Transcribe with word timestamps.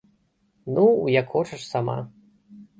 Ну, 0.77 0.85
як 1.19 1.29
хочаш 1.37 1.69
сама. 1.73 1.97